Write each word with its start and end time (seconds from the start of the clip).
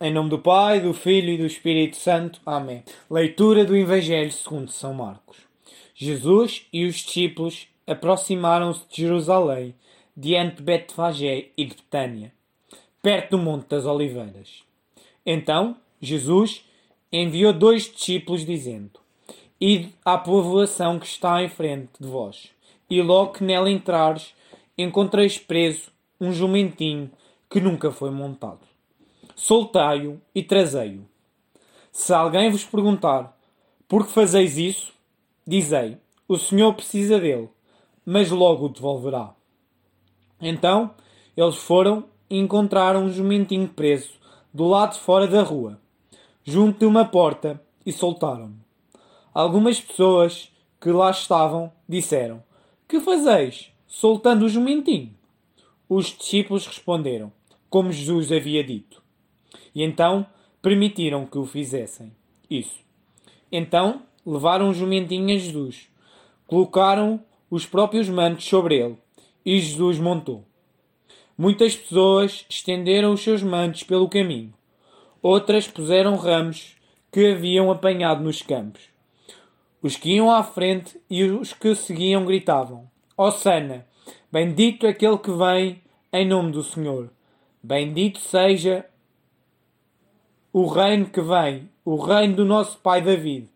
Em 0.00 0.12
nome 0.12 0.28
do 0.28 0.40
Pai, 0.40 0.80
do 0.80 0.92
Filho 0.92 1.30
e 1.30 1.38
do 1.38 1.46
Espírito 1.46 1.96
Santo. 1.96 2.40
Amém. 2.44 2.82
Leitura 3.08 3.64
do 3.64 3.76
Evangelho 3.76 4.32
segundo 4.32 4.68
São 4.72 4.92
Marcos. 4.92 5.36
Jesus 5.94 6.66
e 6.72 6.84
os 6.84 6.96
discípulos 6.96 7.68
aproximaram-se 7.86 8.80
de 8.88 9.02
Jerusalém, 9.02 9.72
diante 10.16 10.56
de 10.56 10.62
Betfagé 10.64 11.46
e 11.56 11.64
de 11.64 11.76
Betânia, 11.76 12.32
perto 13.00 13.36
do 13.36 13.38
Monte 13.38 13.68
das 13.68 13.86
Oliveiras. 13.86 14.64
Então, 15.24 15.76
Jesus 16.00 16.64
enviou 17.12 17.52
dois 17.52 17.88
discípulos, 17.88 18.44
dizendo: 18.44 18.98
Ide 19.60 19.94
à 20.04 20.18
povoação 20.18 20.98
que 20.98 21.06
está 21.06 21.40
em 21.40 21.48
frente 21.48 21.92
de 22.00 22.08
vós, 22.08 22.50
e 22.90 23.00
logo 23.00 23.34
que 23.34 23.44
nela 23.44 23.70
entrares, 23.70 24.34
encontreis 24.76 25.38
preso 25.38 25.92
um 26.20 26.32
jumentinho 26.32 27.08
que 27.48 27.60
nunca 27.60 27.92
foi 27.92 28.10
montado. 28.10 28.73
Soltai-o 29.36 30.20
e 30.34 30.42
trazei-o. 30.42 31.04
Se 31.92 32.12
alguém 32.12 32.50
vos 32.50 32.64
perguntar 32.64 33.36
por 33.88 34.06
que 34.06 34.12
fazeis 34.12 34.56
isso, 34.56 34.92
dizei: 35.46 35.98
O 36.26 36.36
Senhor 36.36 36.74
precisa 36.74 37.18
dele, 37.18 37.48
mas 38.04 38.30
logo 38.30 38.66
o 38.66 38.68
devolverá. 38.68 39.34
Então 40.40 40.90
eles 41.36 41.56
foram 41.56 42.04
e 42.28 42.38
encontraram 42.38 43.04
um 43.04 43.12
jumentinho 43.12 43.68
preso 43.68 44.14
do 44.52 44.66
lado 44.66 44.94
de 44.94 45.00
fora 45.00 45.26
da 45.26 45.42
rua, 45.42 45.80
junto 46.44 46.80
de 46.80 46.86
uma 46.86 47.04
porta, 47.04 47.60
e 47.84 47.92
soltaram-no. 47.92 48.58
Algumas 49.32 49.80
pessoas 49.80 50.50
que 50.80 50.90
lá 50.90 51.10
estavam 51.10 51.72
disseram: 51.88 52.42
Que 52.88 52.98
fazeis, 53.00 53.70
soltando 53.86 54.46
o 54.46 54.48
jumentinho? 54.48 55.14
Os 55.88 56.06
discípulos 56.06 56.66
responderam, 56.66 57.32
como 57.68 57.92
Jesus 57.92 58.32
havia 58.32 58.64
dito. 58.64 59.03
E 59.74 59.82
então 59.82 60.26
permitiram 60.62 61.26
que 61.26 61.38
o 61.38 61.44
fizessem. 61.44 62.12
Isso. 62.48 62.78
Então 63.50 64.02
levaram 64.24 64.70
o 64.70 64.74
jumentinho 64.74 65.34
a 65.34 65.38
Jesus, 65.38 65.88
colocaram 66.46 67.20
os 67.50 67.66
próprios 67.66 68.08
mantos 68.08 68.46
sobre 68.46 68.76
ele, 68.76 68.96
e 69.44 69.58
Jesus 69.58 69.98
montou. 69.98 70.44
Muitas 71.36 71.76
pessoas 71.76 72.46
estenderam 72.48 73.12
os 73.12 73.20
seus 73.20 73.42
mantos 73.42 73.82
pelo 73.82 74.08
caminho. 74.08 74.54
Outras 75.20 75.66
puseram 75.66 76.16
ramos 76.16 76.76
que 77.10 77.32
haviam 77.32 77.70
apanhado 77.70 78.22
nos 78.22 78.40
campos. 78.40 78.82
Os 79.82 79.96
que 79.96 80.14
iam 80.14 80.30
à 80.30 80.42
frente 80.42 80.98
e 81.10 81.24
os 81.24 81.52
que 81.52 81.74
seguiam 81.74 82.24
gritavam: 82.24 82.88
Hosanna! 83.16 83.86
Bendito 84.32 84.86
aquele 84.86 85.18
que 85.18 85.30
vem 85.30 85.82
em 86.12 86.26
nome 86.26 86.52
do 86.52 86.62
Senhor. 86.62 87.10
Bendito 87.62 88.18
seja 88.18 88.86
o 90.56 90.68
reino 90.68 91.10
que 91.10 91.20
vem, 91.20 91.68
o 91.84 91.96
reino 91.96 92.36
do 92.36 92.44
nosso 92.44 92.78
pai 92.78 93.02
David. 93.02 93.50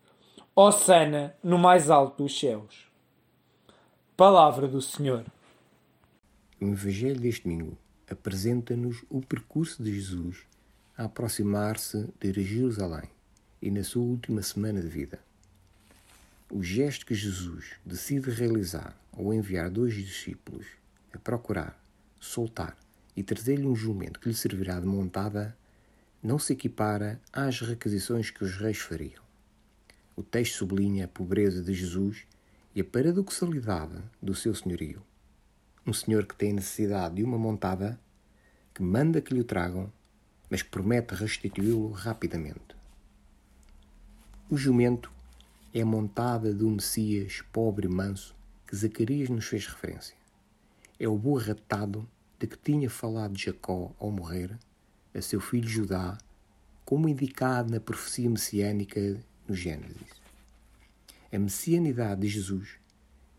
Hosanna 0.52 1.32
no 1.44 1.56
mais 1.56 1.90
alto 1.90 2.24
dos 2.24 2.36
céus. 2.36 2.88
Palavra 4.16 4.66
do 4.66 4.82
Senhor. 4.82 5.24
O 6.60 6.64
Evangelho 6.64 7.20
deste 7.20 7.44
domingo 7.44 7.78
apresenta-nos 8.10 9.04
o 9.08 9.20
percurso 9.20 9.80
de 9.80 9.94
Jesus 9.94 10.38
a 10.96 11.04
aproximar-se 11.04 12.08
de 12.18 12.42
Jerusalém 12.42 13.08
e 13.62 13.70
na 13.70 13.84
sua 13.84 14.02
última 14.02 14.42
semana 14.42 14.82
de 14.82 14.88
vida. 14.88 15.20
O 16.50 16.64
gesto 16.64 17.06
que 17.06 17.14
Jesus 17.14 17.76
decide 17.86 18.28
realizar 18.28 19.00
ao 19.16 19.32
enviar 19.32 19.70
dois 19.70 19.94
discípulos 19.94 20.66
a 21.14 21.18
procurar, 21.20 21.80
soltar 22.18 22.76
e 23.16 23.22
trazer-lhe 23.22 23.68
um 23.68 23.76
jumento 23.76 24.18
que 24.18 24.28
lhe 24.28 24.34
servirá 24.34 24.80
de 24.80 24.86
montada 24.86 25.56
não 26.22 26.38
se 26.38 26.52
equipara 26.52 27.20
às 27.32 27.60
requisições 27.60 28.30
que 28.30 28.44
os 28.44 28.56
reis 28.56 28.78
fariam. 28.78 29.22
O 30.16 30.22
texto 30.22 30.56
sublinha 30.56 31.04
a 31.04 31.08
pobreza 31.08 31.62
de 31.62 31.72
Jesus 31.72 32.26
e 32.74 32.80
a 32.80 32.84
paradoxalidade 32.84 34.02
do 34.20 34.34
seu 34.34 34.54
senhorio. 34.54 35.02
Um 35.86 35.92
senhor 35.92 36.26
que 36.26 36.34
tem 36.34 36.52
necessidade 36.52 37.16
de 37.16 37.22
uma 37.22 37.38
montada, 37.38 37.98
que 38.74 38.82
manda 38.82 39.20
que 39.20 39.32
lhe 39.32 39.40
o 39.40 39.44
tragam, 39.44 39.92
mas 40.50 40.62
promete 40.62 41.14
restituí-lo 41.14 41.90
rapidamente. 41.90 42.76
O 44.50 44.56
jumento 44.56 45.10
é 45.72 45.82
a 45.82 45.86
montada 45.86 46.52
do 46.52 46.68
Messias 46.68 47.42
pobre 47.52 47.86
e 47.86 47.90
manso 47.90 48.34
que 48.66 48.74
Zacarias 48.74 49.28
nos 49.28 49.46
fez 49.46 49.66
referência. 49.66 50.16
É 50.98 51.06
o 51.06 51.16
boi 51.16 51.42
ratado 51.42 52.08
de 52.38 52.46
que 52.46 52.56
tinha 52.56 52.90
falado 52.90 53.38
Jacó 53.38 53.94
ao 53.98 54.10
morrer, 54.10 54.58
a 55.14 55.20
seu 55.20 55.40
filho 55.40 55.68
Judá, 55.68 56.18
como 56.84 57.08
indicado 57.08 57.70
na 57.70 57.80
profecia 57.80 58.28
messiânica 58.28 59.18
no 59.46 59.54
Gênesis. 59.54 60.18
A 61.32 61.38
messianidade 61.38 62.22
de 62.22 62.28
Jesus 62.28 62.78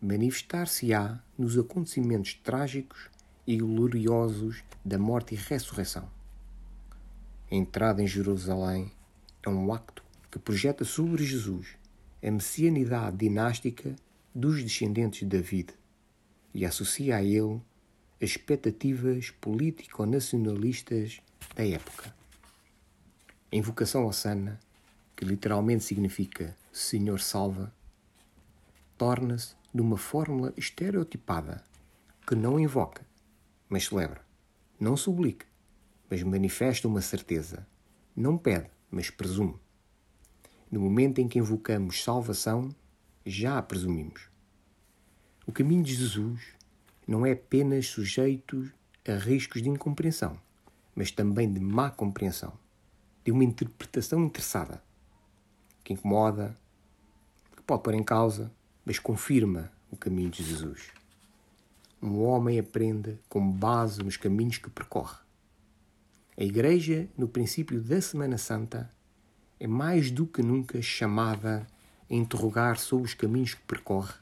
manifestar-se-á 0.00 1.20
nos 1.36 1.58
acontecimentos 1.58 2.34
trágicos 2.34 3.10
e 3.46 3.56
gloriosos 3.58 4.62
da 4.84 4.98
morte 4.98 5.34
e 5.34 5.38
ressurreição. 5.38 6.08
A 7.50 7.54
entrada 7.54 8.02
em 8.02 8.06
Jerusalém 8.06 8.92
é 9.42 9.48
um 9.48 9.72
acto 9.72 10.04
que 10.30 10.38
projeta 10.38 10.84
sobre 10.84 11.24
Jesus 11.24 11.76
a 12.22 12.30
messianidade 12.30 13.16
dinástica 13.16 13.96
dos 14.34 14.62
descendentes 14.62 15.20
de 15.20 15.26
David 15.26 15.74
e 16.54 16.64
associa 16.64 17.16
a 17.16 17.22
ele 17.22 17.60
as 18.22 18.30
expectativas 18.30 19.30
político-nacionalistas 19.40 21.20
da 21.54 21.66
época. 21.66 22.14
A 23.52 23.56
invocação 23.56 24.06
Osana, 24.06 24.60
que 25.16 25.24
literalmente 25.24 25.84
significa 25.84 26.56
Senhor 26.72 27.20
salva, 27.20 27.72
torna-se 28.96 29.54
numa 29.72 29.96
fórmula 29.96 30.52
estereotipada 30.56 31.64
que 32.26 32.34
não 32.34 32.60
invoca, 32.60 33.04
mas 33.68 33.86
celebra, 33.86 34.24
não 34.78 34.96
sublica, 34.96 35.46
mas 36.08 36.22
manifesta 36.22 36.86
uma 36.86 37.00
certeza, 37.00 37.66
não 38.14 38.36
pede, 38.36 38.70
mas 38.90 39.10
presume. 39.10 39.56
No 40.70 40.80
momento 40.80 41.20
em 41.20 41.28
que 41.28 41.38
invocamos 41.38 42.02
salvação, 42.02 42.68
já 43.26 43.58
a 43.58 43.62
presumimos. 43.62 44.28
O 45.46 45.52
caminho 45.52 45.82
de 45.82 45.94
Jesus 45.94 46.40
não 47.06 47.26
é 47.26 47.32
apenas 47.32 47.88
sujeito 47.88 48.70
a 49.06 49.14
riscos 49.14 49.62
de 49.62 49.68
incompreensão, 49.68 50.40
mas 50.94 51.10
também 51.10 51.52
de 51.52 51.60
má 51.60 51.90
compreensão, 51.90 52.52
de 53.24 53.32
uma 53.32 53.44
interpretação 53.44 54.24
interessada, 54.24 54.82
que 55.84 55.92
incomoda, 55.92 56.56
que 57.56 57.62
pode 57.62 57.82
pôr 57.82 57.94
em 57.94 58.02
causa, 58.02 58.50
mas 58.84 58.98
confirma 58.98 59.70
o 59.90 59.96
caminho 59.96 60.30
de 60.30 60.42
Jesus. 60.42 60.90
Um 62.02 62.22
homem 62.22 62.58
aprende 62.58 63.18
com 63.28 63.50
base 63.50 64.02
nos 64.02 64.16
caminhos 64.16 64.58
que 64.58 64.70
percorre. 64.70 65.18
A 66.36 66.42
Igreja, 66.42 67.06
no 67.16 67.28
princípio 67.28 67.80
da 67.80 68.00
Semana 68.00 68.38
Santa, 68.38 68.90
é 69.58 69.66
mais 69.66 70.10
do 70.10 70.26
que 70.26 70.42
nunca 70.42 70.80
chamada 70.80 71.66
a 72.10 72.14
interrogar 72.14 72.78
sobre 72.78 73.04
os 73.04 73.14
caminhos 73.14 73.52
que 73.52 73.62
percorre 73.62 74.14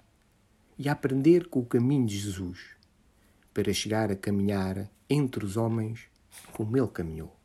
e 0.77 0.89
a 0.89 0.93
aprender 0.93 1.49
com 1.49 1.61
o 1.61 1.67
caminho 1.67 2.07
de 2.07 2.19
Jesus, 2.19 2.59
para 3.55 3.73
chegar 3.73 4.11
a 4.11 4.17
caminhar 4.17 4.91
entre 5.09 5.45
os 5.45 5.57
homens 5.57 6.09
como 6.53 6.77
ele 6.77 6.89
caminhou. 6.89 7.38